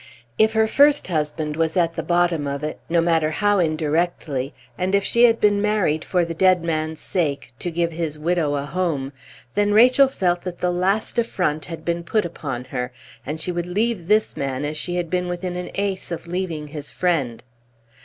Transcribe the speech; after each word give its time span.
If 0.39 0.53
her 0.53 0.65
first 0.65 1.09
husband 1.09 1.55
was 1.55 1.77
at 1.77 1.93
the 1.95 2.01
bottom 2.01 2.47
of 2.47 2.63
it, 2.63 2.79
no 2.89 3.01
matter 3.01 3.29
how 3.29 3.59
indirectly, 3.59 4.51
and 4.75 4.95
if 4.95 5.03
she 5.03 5.25
had 5.25 5.39
been 5.39 5.61
married 5.61 6.03
for 6.03 6.25
the 6.25 6.33
dead 6.33 6.63
man's 6.63 6.99
sake, 6.99 7.51
to 7.59 7.69
give 7.69 7.91
his 7.91 8.17
widow 8.17 8.55
a 8.55 8.65
home, 8.65 9.13
then 9.53 9.73
Rachel 9.75 10.07
felt 10.07 10.41
that 10.41 10.57
the 10.57 10.71
last 10.71 11.19
affront 11.19 11.65
had 11.65 11.85
been 11.85 12.03
put 12.03 12.25
upon 12.25 12.63
her, 12.73 12.91
and 13.27 13.39
she 13.39 13.51
would 13.51 13.67
leave 13.67 14.07
this 14.07 14.35
man 14.35 14.65
as 14.65 14.75
she 14.75 14.95
had 14.95 15.07
been 15.11 15.27
within 15.27 15.55
an 15.55 15.69
ace 15.75 16.09
of 16.11 16.25
leaving 16.25 16.69
his 16.69 16.89
friend. 16.89 17.43